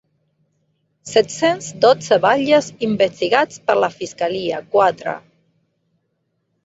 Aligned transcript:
Set-cents 1.09 1.67
dotze 1.85 2.17
batlles 2.25 2.71
investigats 2.89 3.61
per 3.69 3.77
la 3.83 3.93
fiscalia; 3.99 4.63
quatre. 4.77 5.15